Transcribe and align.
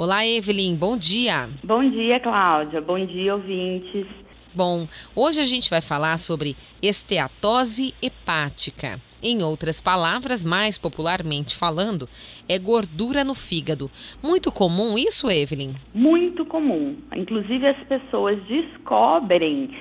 Olá, 0.00 0.24
Evelyn, 0.24 0.76
bom 0.76 0.96
dia. 0.96 1.50
Bom 1.64 1.82
dia, 1.90 2.20
Cláudia. 2.20 2.80
Bom 2.80 3.04
dia, 3.04 3.34
ouvintes. 3.34 4.06
Bom, 4.54 4.86
hoje 5.12 5.40
a 5.40 5.44
gente 5.44 5.68
vai 5.68 5.80
falar 5.80 6.16
sobre 6.18 6.56
esteatose 6.80 7.92
hepática. 8.00 9.00
Em 9.20 9.42
outras 9.42 9.80
palavras, 9.80 10.44
mais 10.44 10.78
popularmente 10.78 11.56
falando, 11.56 12.08
é 12.48 12.60
gordura 12.60 13.24
no 13.24 13.34
fígado. 13.34 13.90
Muito 14.22 14.52
comum 14.52 14.96
isso, 14.96 15.28
Evelyn? 15.28 15.74
Muito 15.92 16.44
comum. 16.44 16.96
Inclusive, 17.16 17.66
as 17.66 17.82
pessoas 17.88 18.38
descobrem 18.44 19.76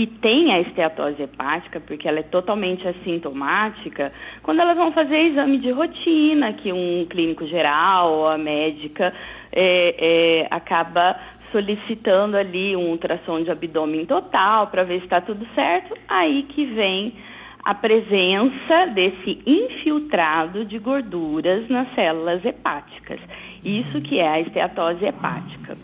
que 0.00 0.06
tem 0.06 0.50
a 0.50 0.60
esteatose 0.60 1.20
hepática, 1.20 1.78
porque 1.78 2.08
ela 2.08 2.20
é 2.20 2.22
totalmente 2.22 2.88
assintomática, 2.88 4.10
quando 4.42 4.60
elas 4.60 4.74
vão 4.74 4.92
fazer 4.92 5.26
exame 5.26 5.58
de 5.58 5.70
rotina, 5.70 6.54
que 6.54 6.72
um 6.72 7.04
clínico 7.04 7.46
geral 7.46 8.10
ou 8.10 8.28
a 8.28 8.38
médica 8.38 9.12
é, 9.52 9.96
é, 9.98 10.46
acaba 10.50 11.20
solicitando 11.52 12.34
ali 12.34 12.74
um 12.74 12.88
ultrassom 12.88 13.42
de 13.42 13.50
abdômen 13.50 14.06
total 14.06 14.68
para 14.68 14.84
ver 14.84 15.00
se 15.00 15.04
está 15.04 15.20
tudo 15.20 15.46
certo, 15.54 15.94
aí 16.08 16.44
que 16.44 16.64
vem 16.64 17.12
a 17.62 17.74
presença 17.74 18.86
desse 18.94 19.42
infiltrado 19.44 20.64
de 20.64 20.78
gorduras 20.78 21.68
nas 21.68 21.94
células 21.94 22.42
hepáticas. 22.42 23.20
Isso 23.62 24.00
que 24.00 24.18
é 24.18 24.28
a 24.28 24.40
esteatose 24.40 25.04
hepática. 25.04 25.76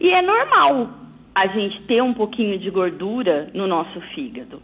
E 0.00 0.12
é 0.12 0.22
normal 0.22 1.03
a 1.34 1.46
gente 1.48 1.82
ter 1.82 2.02
um 2.02 2.14
pouquinho 2.14 2.58
de 2.58 2.70
gordura 2.70 3.50
no 3.52 3.66
nosso 3.66 4.00
fígado. 4.14 4.62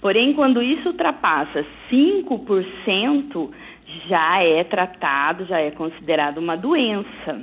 Porém, 0.00 0.32
quando 0.32 0.62
isso 0.62 0.88
ultrapassa 0.88 1.64
5%, 1.90 3.50
já 4.08 4.42
é 4.42 4.64
tratado, 4.64 5.44
já 5.46 5.60
é 5.60 5.70
considerado 5.70 6.38
uma 6.38 6.56
doença. 6.56 7.40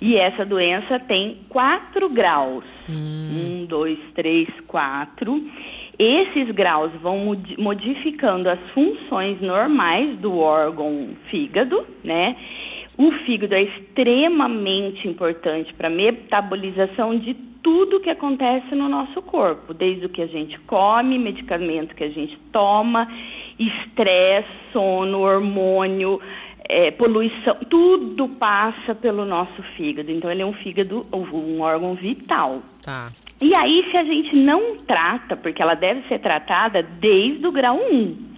E 0.00 0.16
essa 0.16 0.46
doença 0.46 0.98
tem 0.98 1.38
quatro 1.48 2.08
graus. 2.08 2.64
Hum. 2.88 3.62
Um, 3.62 3.66
dois, 3.66 3.98
três, 4.14 4.48
quatro. 4.66 5.44
Esses 5.98 6.50
graus 6.52 6.90
vão 7.02 7.36
modificando 7.58 8.48
as 8.48 8.58
funções 8.70 9.40
normais 9.40 10.18
do 10.18 10.38
órgão 10.38 11.10
fígado, 11.28 11.86
né? 12.02 12.36
O 12.96 13.12
fígado 13.24 13.54
é 13.54 13.62
extremamente 13.62 15.06
importante 15.06 15.72
para 15.74 15.88
a 15.88 15.90
metabolização 15.90 17.18
de 17.18 17.49
tudo 17.62 18.00
que 18.00 18.10
acontece 18.10 18.74
no 18.74 18.88
nosso 18.88 19.20
corpo, 19.22 19.74
desde 19.74 20.06
o 20.06 20.08
que 20.08 20.22
a 20.22 20.26
gente 20.26 20.58
come, 20.60 21.18
medicamento 21.18 21.94
que 21.94 22.04
a 22.04 22.10
gente 22.10 22.38
toma, 22.52 23.08
estresse, 23.58 24.48
sono, 24.72 25.20
hormônio, 25.20 26.20
é, 26.68 26.90
poluição, 26.90 27.56
tudo 27.68 28.28
passa 28.28 28.94
pelo 28.94 29.24
nosso 29.24 29.62
fígado. 29.76 30.10
Então 30.10 30.30
ele 30.30 30.42
é 30.42 30.46
um 30.46 30.52
fígado, 30.52 31.04
um 31.12 31.60
órgão 31.60 31.94
vital. 31.94 32.62
Tá. 32.82 33.10
E 33.40 33.54
aí, 33.54 33.86
se 33.90 33.96
a 33.96 34.04
gente 34.04 34.36
não 34.36 34.76
trata, 34.76 35.36
porque 35.36 35.62
ela 35.62 35.74
deve 35.74 36.06
ser 36.08 36.18
tratada 36.20 36.82
desde 36.82 37.46
o 37.46 37.52
grau 37.52 37.76
1. 37.76 38.30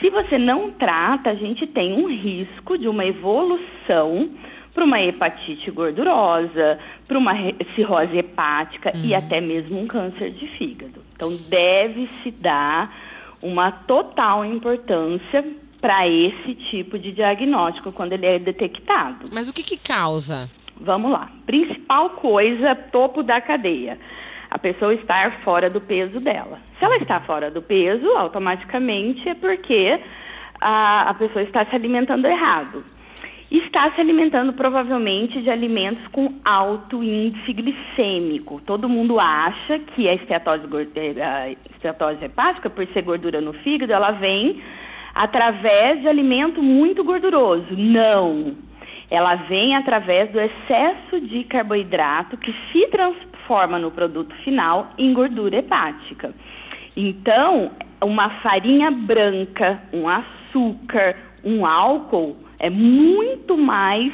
Se 0.00 0.10
você 0.10 0.36
não 0.36 0.70
trata, 0.70 1.30
a 1.30 1.34
gente 1.34 1.66
tem 1.66 1.94
um 1.94 2.06
risco 2.06 2.76
de 2.76 2.86
uma 2.86 3.06
evolução 3.06 4.30
para 4.76 4.84
uma 4.84 5.00
hepatite 5.00 5.70
gordurosa, 5.70 6.78
para 7.08 7.16
uma 7.16 7.32
cirrose 7.74 8.18
hepática 8.18 8.92
uhum. 8.94 9.04
e 9.06 9.14
até 9.14 9.40
mesmo 9.40 9.80
um 9.80 9.86
câncer 9.86 10.30
de 10.30 10.46
fígado. 10.48 11.00
Então, 11.14 11.34
deve-se 11.48 12.30
dar 12.30 12.94
uma 13.40 13.72
total 13.72 14.44
importância 14.44 15.42
para 15.80 16.06
esse 16.06 16.54
tipo 16.70 16.98
de 16.98 17.10
diagnóstico 17.10 17.90
quando 17.90 18.12
ele 18.12 18.26
é 18.26 18.38
detectado. 18.38 19.30
Mas 19.32 19.48
o 19.48 19.54
que, 19.54 19.62
que 19.62 19.78
causa? 19.78 20.50
Vamos 20.78 21.10
lá. 21.10 21.30
Principal 21.46 22.10
coisa, 22.10 22.74
topo 22.74 23.22
da 23.22 23.40
cadeia. 23.40 23.98
A 24.50 24.58
pessoa 24.58 24.92
estar 24.92 25.40
fora 25.42 25.70
do 25.70 25.80
peso 25.80 26.20
dela. 26.20 26.60
Se 26.78 26.84
ela 26.84 26.98
está 26.98 27.18
fora 27.20 27.50
do 27.50 27.62
peso, 27.62 28.06
automaticamente 28.10 29.26
é 29.26 29.34
porque 29.34 29.98
a, 30.60 31.08
a 31.08 31.14
pessoa 31.14 31.42
está 31.42 31.64
se 31.64 31.74
alimentando 31.74 32.26
errado. 32.26 32.84
Está 33.50 33.92
se 33.92 34.00
alimentando 34.00 34.52
provavelmente 34.54 35.40
de 35.40 35.48
alimentos 35.48 36.04
com 36.08 36.34
alto 36.44 37.02
índice 37.02 37.52
glicêmico. 37.52 38.60
Todo 38.66 38.88
mundo 38.88 39.20
acha 39.20 39.78
que 39.78 40.08
a 40.08 40.14
esteatose, 40.14 40.64
a 41.22 41.50
esteatose 41.72 42.24
hepática, 42.24 42.68
por 42.68 42.84
ser 42.88 43.02
gordura 43.02 43.40
no 43.40 43.52
fígado, 43.52 43.92
ela 43.92 44.10
vem 44.10 44.60
através 45.14 46.00
de 46.00 46.08
alimento 46.08 46.60
muito 46.60 47.04
gorduroso. 47.04 47.68
Não. 47.70 48.56
Ela 49.08 49.36
vem 49.36 49.76
através 49.76 50.28
do 50.32 50.40
excesso 50.40 51.20
de 51.20 51.44
carboidrato 51.44 52.36
que 52.36 52.52
se 52.72 52.88
transforma 52.88 53.78
no 53.78 53.92
produto 53.92 54.34
final 54.42 54.90
em 54.98 55.14
gordura 55.14 55.58
hepática. 55.58 56.34
Então, 56.96 57.70
uma 58.02 58.28
farinha 58.40 58.90
branca, 58.90 59.80
um 59.92 60.08
açúcar, 60.08 61.14
um 61.44 61.64
álcool 61.64 62.36
é 62.58 62.70
muito 62.70 63.56
mais 63.56 64.12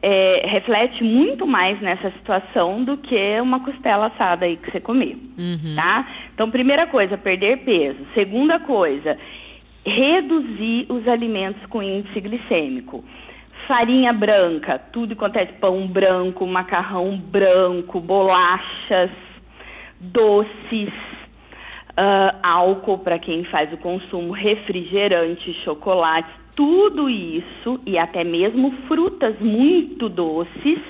é, 0.00 0.46
reflete 0.46 1.02
muito 1.02 1.46
mais 1.46 1.80
nessa 1.80 2.10
situação 2.12 2.84
do 2.84 2.96
que 2.96 3.40
uma 3.40 3.60
costela 3.60 4.06
assada 4.06 4.44
aí 4.44 4.56
que 4.56 4.70
você 4.70 4.80
comer, 4.80 5.16
uhum. 5.38 5.74
tá? 5.74 6.08
Então, 6.32 6.50
primeira 6.50 6.86
coisa, 6.86 7.18
perder 7.18 7.58
peso. 7.58 7.98
Segunda 8.14 8.60
coisa, 8.60 9.18
reduzir 9.84 10.86
os 10.88 11.06
alimentos 11.08 11.64
com 11.66 11.82
índice 11.82 12.20
glicêmico. 12.20 13.04
Farinha 13.66 14.12
branca, 14.12 14.78
tudo 14.78 15.12
acontece, 15.12 15.52
pão 15.54 15.86
branco, 15.86 16.46
macarrão 16.46 17.18
branco, 17.18 18.00
bolachas, 18.00 19.10
doces, 20.00 20.88
uh, 21.98 22.38
álcool 22.42 22.98
para 22.98 23.18
quem 23.18 23.44
faz 23.44 23.70
o 23.72 23.76
consumo, 23.76 24.32
refrigerante, 24.32 25.52
chocolate, 25.64 26.30
tudo 26.58 27.08
isso 27.08 27.80
e 27.86 27.96
até 27.96 28.24
mesmo 28.24 28.72
frutas 28.88 29.38
muito 29.38 30.08
doces 30.08 30.80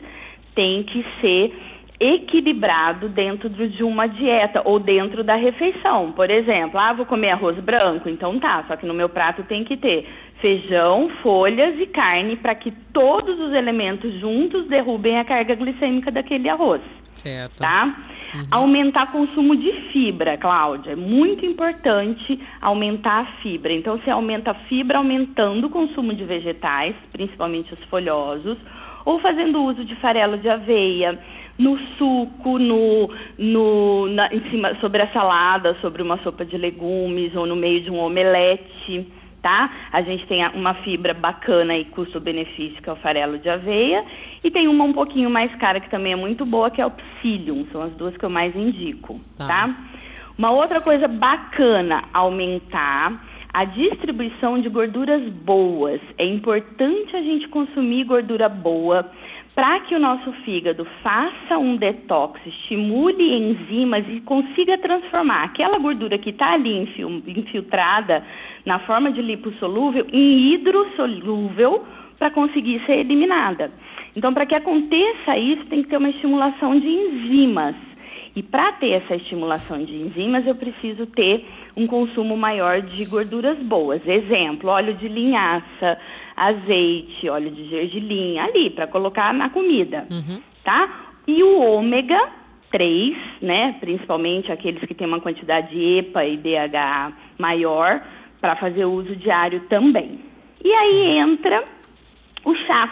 tem 0.54 0.82
que 0.82 1.04
ser 1.20 1.54
equilibrado 2.00 3.06
dentro 3.06 3.50
de 3.50 3.82
uma 3.84 4.06
dieta 4.06 4.62
ou 4.64 4.80
dentro 4.80 5.22
da 5.22 5.34
refeição. 5.34 6.10
Por 6.12 6.30
exemplo, 6.30 6.80
ah, 6.80 6.94
vou 6.94 7.04
comer 7.04 7.32
arroz 7.32 7.58
branco, 7.58 8.08
então 8.08 8.40
tá, 8.40 8.64
só 8.66 8.76
que 8.76 8.86
no 8.86 8.94
meu 8.94 9.10
prato 9.10 9.42
tem 9.42 9.62
que 9.62 9.76
ter 9.76 10.08
feijão, 10.40 11.10
folhas 11.22 11.78
e 11.78 11.84
carne 11.84 12.36
para 12.36 12.54
que 12.54 12.70
todos 12.70 13.38
os 13.38 13.52
elementos 13.52 14.18
juntos 14.18 14.66
derrubem 14.68 15.18
a 15.18 15.24
carga 15.24 15.54
glicêmica 15.54 16.10
daquele 16.10 16.48
arroz. 16.48 16.80
Certo. 17.12 17.58
Tá? 17.58 17.94
Uhum. 18.34 18.46
Aumentar 18.50 19.10
consumo 19.10 19.56
de 19.56 19.72
fibra, 19.92 20.36
Cláudia. 20.36 20.92
É 20.92 20.96
muito 20.96 21.46
importante 21.46 22.38
aumentar 22.60 23.20
a 23.20 23.26
fibra. 23.40 23.72
Então, 23.72 23.98
você 23.98 24.10
aumenta 24.10 24.50
a 24.50 24.54
fibra 24.54 24.98
aumentando 24.98 25.66
o 25.66 25.70
consumo 25.70 26.12
de 26.12 26.24
vegetais, 26.24 26.94
principalmente 27.12 27.72
os 27.72 27.82
folhosos, 27.84 28.58
ou 29.04 29.18
fazendo 29.18 29.62
uso 29.62 29.84
de 29.84 29.94
farelo 29.96 30.36
de 30.36 30.48
aveia, 30.48 31.18
no 31.58 31.78
suco, 31.96 32.58
no, 32.58 33.10
no, 33.36 34.06
na, 34.08 34.32
em 34.32 34.40
cima, 34.50 34.76
sobre 34.80 35.02
a 35.02 35.08
salada, 35.08 35.76
sobre 35.80 36.02
uma 36.02 36.18
sopa 36.18 36.44
de 36.44 36.56
legumes 36.56 37.34
ou 37.34 37.46
no 37.46 37.56
meio 37.56 37.80
de 37.80 37.90
um 37.90 37.98
omelete, 37.98 39.06
tá? 39.48 39.70
A 39.90 40.02
gente 40.02 40.26
tem 40.26 40.46
uma 40.48 40.74
fibra 40.74 41.14
bacana 41.14 41.74
e 41.74 41.86
custo-benefício, 41.86 42.82
que 42.82 42.88
é 42.90 42.92
o 42.92 42.96
farelo 42.96 43.38
de 43.38 43.48
aveia, 43.48 44.04
e 44.44 44.50
tem 44.50 44.68
uma 44.68 44.84
um 44.84 44.92
pouquinho 44.92 45.30
mais 45.30 45.54
cara, 45.54 45.80
que 45.80 45.88
também 45.88 46.12
é 46.12 46.16
muito 46.16 46.44
boa, 46.44 46.70
que 46.70 46.82
é 46.82 46.86
o 46.86 46.90
psyllium, 46.90 47.66
são 47.72 47.80
as 47.80 47.92
duas 47.92 48.14
que 48.14 48.24
eu 48.24 48.28
mais 48.28 48.54
indico, 48.54 49.18
tá? 49.38 49.46
tá? 49.46 49.76
Uma 50.36 50.50
outra 50.50 50.82
coisa 50.82 51.08
bacana, 51.08 52.04
aumentar 52.12 53.24
a 53.54 53.64
distribuição 53.64 54.60
de 54.60 54.68
gorduras 54.68 55.26
boas. 55.32 56.00
É 56.18 56.26
importante 56.26 57.16
a 57.16 57.22
gente 57.22 57.48
consumir 57.48 58.04
gordura 58.04 58.50
boa, 58.50 59.10
para 59.54 59.80
que 59.80 59.94
o 59.94 59.98
nosso 59.98 60.30
fígado 60.44 60.86
faça 61.02 61.58
um 61.58 61.74
detox, 61.74 62.38
estimule 62.46 63.34
enzimas 63.34 64.04
e 64.08 64.20
consiga 64.20 64.78
transformar 64.78 65.42
aquela 65.42 65.78
gordura 65.78 66.16
que 66.16 66.30
está 66.30 66.52
ali 66.52 66.88
infiltrada 67.26 68.22
na 68.64 68.78
forma 68.80 69.10
de 69.10 69.22
lipossolúvel 69.22 70.06
em 70.12 70.52
hidrossolúvel 70.52 71.84
para 72.18 72.30
conseguir 72.30 72.82
ser 72.84 72.98
eliminada. 72.98 73.70
Então, 74.16 74.34
para 74.34 74.46
que 74.46 74.54
aconteça 74.54 75.36
isso, 75.36 75.64
tem 75.66 75.82
que 75.82 75.88
ter 75.88 75.96
uma 75.96 76.10
estimulação 76.10 76.78
de 76.78 76.88
enzimas. 76.88 77.76
E 78.34 78.42
para 78.42 78.72
ter 78.72 78.90
essa 78.90 79.16
estimulação 79.16 79.84
de 79.84 79.94
enzimas, 79.94 80.46
eu 80.46 80.54
preciso 80.54 81.06
ter 81.06 81.46
um 81.76 81.86
consumo 81.86 82.36
maior 82.36 82.80
de 82.82 83.04
gorduras 83.04 83.58
boas. 83.58 84.00
Exemplo, 84.06 84.70
óleo 84.70 84.94
de 84.94 85.08
linhaça, 85.08 85.98
azeite, 86.36 87.28
óleo 87.28 87.50
de 87.50 87.68
gergelim, 87.68 88.38
ali, 88.38 88.70
para 88.70 88.86
colocar 88.86 89.32
na 89.34 89.50
comida, 89.50 90.06
uhum. 90.10 90.40
tá? 90.62 90.88
E 91.26 91.42
o 91.42 91.60
ômega 91.60 92.28
3, 92.70 93.16
né, 93.42 93.76
principalmente 93.80 94.52
aqueles 94.52 94.84
que 94.84 94.94
têm 94.94 95.06
uma 95.06 95.20
quantidade 95.20 95.70
de 95.70 95.98
EPA 95.98 96.24
e 96.24 96.36
DHA 96.36 97.12
maior, 97.38 98.02
para 98.40 98.56
fazer 98.56 98.84
uso 98.84 99.14
diário 99.16 99.60
também. 99.68 100.20
E 100.64 100.72
aí 100.72 101.18
entra 101.18 101.64
o 102.44 102.54
chás. 102.54 102.90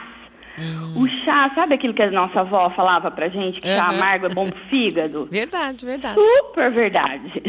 Uhum. 0.59 0.86
O 0.97 1.09
chá, 1.25 1.51
sabe 1.55 1.75
aquilo 1.75 1.95
que 1.95 2.03
a 2.03 2.11
nossa 2.11 2.41
avó 2.41 2.71
falava 2.71 3.11
pra 3.11 3.29
gente, 3.29 3.61
que 3.61 3.69
uhum. 3.69 3.77
chá 3.77 3.89
amargo 3.89 4.27
é 4.27 4.29
bom 4.29 4.49
pro 4.51 4.61
fígado? 4.69 5.29
Verdade, 5.31 5.85
verdade. 5.85 6.15
Super 6.15 6.71
verdade. 6.71 7.43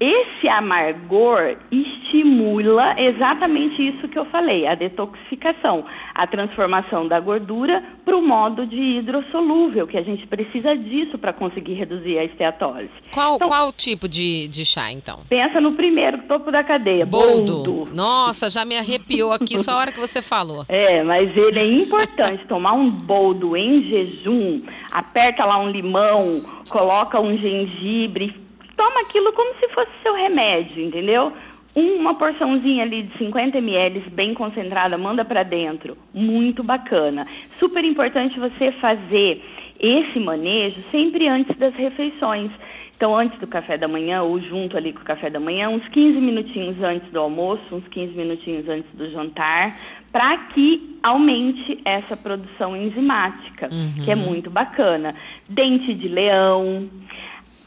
Esse 0.00 0.48
amargor 0.48 1.56
estimula 1.72 2.94
exatamente 3.00 3.88
isso 3.88 4.06
que 4.06 4.16
eu 4.16 4.24
falei, 4.26 4.64
a 4.64 4.76
detoxificação, 4.76 5.84
a 6.14 6.24
transformação 6.24 7.08
da 7.08 7.18
gordura 7.18 7.82
para 8.04 8.16
o 8.16 8.22
modo 8.22 8.64
de 8.64 8.80
hidrossolúvel, 8.80 9.88
que 9.88 9.96
a 9.96 10.02
gente 10.02 10.24
precisa 10.26 10.76
disso 10.76 11.18
para 11.18 11.32
conseguir 11.32 11.74
reduzir 11.74 12.16
a 12.16 12.24
esteatose. 12.24 12.88
Qual, 13.12 13.36
então, 13.36 13.48
qual 13.48 13.72
tipo 13.72 14.08
de, 14.08 14.46
de 14.46 14.64
chá, 14.64 14.92
então? 14.92 15.20
Pensa 15.28 15.60
no 15.60 15.72
primeiro, 15.72 16.18
topo 16.28 16.52
da 16.52 16.62
cadeia, 16.62 17.04
boldo. 17.04 17.64
boldo. 17.64 17.88
Nossa, 17.92 18.48
já 18.48 18.64
me 18.64 18.76
arrepiou 18.76 19.32
aqui 19.32 19.58
só 19.58 19.72
a 19.72 19.78
hora 19.78 19.92
que 19.92 19.98
você 19.98 20.22
falou. 20.22 20.64
É, 20.68 21.02
mas 21.02 21.36
ele 21.36 21.58
é 21.58 21.66
importante, 21.66 22.44
tomar 22.58 22.72
um 22.72 22.90
boldo 22.90 23.56
em 23.56 23.84
jejum, 23.84 24.62
aperta 24.90 25.44
lá 25.44 25.60
um 25.60 25.70
limão, 25.70 26.42
coloca 26.68 27.20
um 27.20 27.36
gengibre, 27.36 28.34
toma 28.76 29.02
aquilo 29.02 29.32
como 29.32 29.54
se 29.60 29.68
fosse 29.68 29.90
seu 30.02 30.12
remédio, 30.12 30.82
entendeu? 30.82 31.32
Uma 31.72 32.16
porçãozinha 32.16 32.82
ali 32.82 33.04
de 33.04 33.16
50 33.16 33.58
ml 33.58 34.00
bem 34.10 34.34
concentrada, 34.34 34.98
manda 34.98 35.24
para 35.24 35.44
dentro. 35.44 35.96
Muito 36.12 36.64
bacana. 36.64 37.28
Super 37.60 37.84
importante 37.84 38.40
você 38.40 38.72
fazer 38.72 39.40
esse 39.78 40.18
manejo 40.18 40.82
sempre 40.90 41.28
antes 41.28 41.56
das 41.56 41.72
refeições. 41.76 42.50
Então, 42.98 43.16
antes 43.16 43.38
do 43.38 43.46
café 43.46 43.78
da 43.78 43.86
manhã, 43.86 44.22
ou 44.22 44.40
junto 44.40 44.76
ali 44.76 44.92
com 44.92 45.02
o 45.02 45.04
café 45.04 45.30
da 45.30 45.38
manhã, 45.38 45.68
uns 45.68 45.86
15 45.86 46.20
minutinhos 46.20 46.82
antes 46.82 47.08
do 47.12 47.20
almoço, 47.20 47.62
uns 47.72 47.86
15 47.86 48.12
minutinhos 48.12 48.68
antes 48.68 48.90
do 48.92 49.08
jantar, 49.12 49.78
para 50.10 50.36
que 50.48 50.98
aumente 51.00 51.80
essa 51.84 52.16
produção 52.16 52.76
enzimática, 52.76 53.68
uhum. 53.70 54.04
que 54.04 54.10
é 54.10 54.16
muito 54.16 54.50
bacana. 54.50 55.14
Dente 55.48 55.94
de 55.94 56.08
leão, 56.08 56.90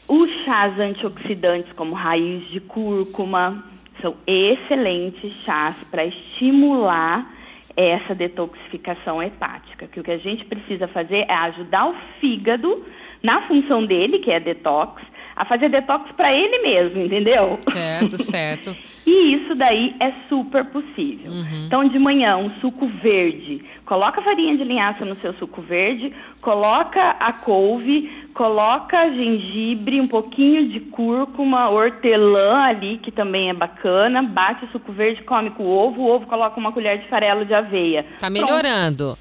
os 0.06 0.30
chás 0.44 0.78
antioxidantes, 0.78 1.72
como 1.72 1.94
raiz 1.94 2.46
de 2.50 2.60
cúrcuma, 2.60 3.64
são 4.02 4.14
excelentes 4.26 5.32
chás 5.44 5.74
para 5.90 6.04
estimular 6.04 7.26
essa 7.74 8.14
detoxificação 8.14 9.22
hepática. 9.22 9.86
Que 9.86 9.98
o 9.98 10.02
que 10.02 10.10
a 10.10 10.18
gente 10.18 10.44
precisa 10.44 10.86
fazer 10.88 11.24
é 11.26 11.32
ajudar 11.32 11.88
o 11.88 11.94
fígado 12.20 12.84
na 13.22 13.42
função 13.42 13.86
dele, 13.86 14.18
que 14.18 14.30
é 14.30 14.38
detox, 14.38 15.00
a 15.42 15.44
fazer 15.44 15.68
detox 15.68 16.10
para 16.12 16.32
ele 16.32 16.58
mesmo, 16.60 17.02
entendeu? 17.02 17.58
Certo, 17.68 18.22
certo. 18.22 18.76
e 19.04 19.34
isso 19.34 19.56
daí 19.56 19.94
é 19.98 20.12
super 20.28 20.64
possível. 20.66 21.32
Uhum. 21.32 21.64
Então, 21.66 21.88
de 21.88 21.98
manhã, 21.98 22.36
um 22.36 22.50
suco 22.60 22.86
verde. 23.02 23.64
Coloca 23.84 24.22
farinha 24.22 24.56
de 24.56 24.62
linhaça 24.62 25.04
no 25.04 25.16
seu 25.16 25.34
suco 25.34 25.60
verde, 25.60 26.14
coloca 26.40 27.16
a 27.18 27.32
couve, 27.32 28.08
coloca 28.32 29.10
gengibre, 29.10 30.00
um 30.00 30.06
pouquinho 30.06 30.68
de 30.68 30.78
cúrcuma, 30.78 31.68
hortelã 31.68 32.62
ali, 32.62 32.98
que 32.98 33.10
também 33.10 33.50
é 33.50 33.54
bacana, 33.54 34.22
bate 34.22 34.64
o 34.64 34.68
suco 34.70 34.92
verde, 34.92 35.22
come 35.24 35.50
com 35.50 35.64
o 35.64 35.70
ovo, 35.70 36.02
o 36.02 36.08
ovo 36.08 36.26
coloca 36.26 36.58
uma 36.58 36.70
colher 36.70 37.00
de 37.00 37.08
farelo 37.08 37.44
de 37.44 37.52
aveia. 37.52 38.06
Tá 38.20 38.30
melhorando. 38.30 39.18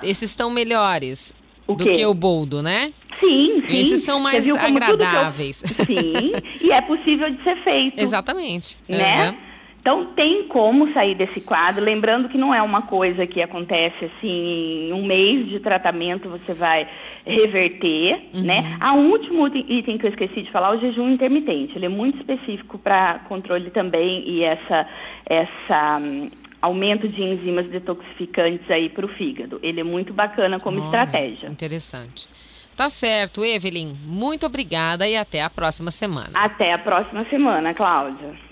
Esses 0.00 0.30
estão 0.30 0.48
melhores 0.48 1.34
o 1.66 1.74
do 1.74 1.84
quê? 1.84 1.92
que 1.92 2.06
o 2.06 2.14
boldo, 2.14 2.62
né? 2.62 2.92
Sim, 3.20 3.62
sim. 3.68 3.76
Esses 3.78 4.02
são 4.02 4.20
mais 4.20 4.48
agradáveis. 4.48 5.62
Eu... 5.62 5.84
Sim, 5.86 6.32
e 6.60 6.70
é 6.70 6.80
possível 6.82 7.30
de 7.30 7.42
ser 7.42 7.56
feito. 7.62 7.98
Exatamente. 7.98 8.76
Né? 8.88 9.30
Uhum. 9.30 9.36
Então 9.86 10.06
tem 10.16 10.48
como 10.48 10.92
sair 10.92 11.14
desse 11.14 11.40
quadro, 11.40 11.84
lembrando 11.84 12.28
que 12.28 12.36
não 12.36 12.52
é 12.52 12.60
uma 12.60 12.82
coisa 12.82 13.24
que 13.24 13.40
acontece 13.40 14.06
assim 14.06 14.88
em 14.88 14.92
um 14.92 15.06
mês 15.06 15.48
de 15.48 15.60
tratamento 15.60 16.28
você 16.28 16.52
vai 16.52 16.88
reverter, 17.24 18.20
uhum. 18.34 18.42
né? 18.42 18.76
A 18.80 18.94
um 18.94 19.12
último 19.12 19.46
item 19.46 19.96
que 19.96 20.06
eu 20.06 20.10
esqueci 20.10 20.42
de 20.42 20.50
falar, 20.50 20.72
o 20.72 20.80
jejum 20.80 21.08
intermitente. 21.08 21.76
Ele 21.76 21.86
é 21.86 21.88
muito 21.88 22.18
específico 22.18 22.78
para 22.78 23.20
controle 23.28 23.70
também 23.70 24.28
e 24.28 24.42
essa 24.42 24.88
essa 25.24 26.00
aumento 26.66 27.08
de 27.08 27.22
enzimas 27.22 27.66
detoxificantes 27.66 28.70
aí 28.70 28.88
para 28.88 29.06
o 29.06 29.08
fígado. 29.08 29.58
Ele 29.62 29.80
é 29.80 29.84
muito 29.84 30.12
bacana 30.12 30.58
como 30.58 30.78
Olha, 30.78 30.86
estratégia. 30.86 31.48
Interessante. 31.48 32.28
Tá 32.76 32.90
certo, 32.90 33.44
Evelyn. 33.44 33.94
Muito 34.04 34.44
obrigada 34.44 35.08
e 35.08 35.16
até 35.16 35.42
a 35.42 35.48
próxima 35.48 35.90
semana. 35.90 36.30
Até 36.34 36.72
a 36.72 36.78
próxima 36.78 37.24
semana, 37.24 37.72
Cláudia. 37.72 38.45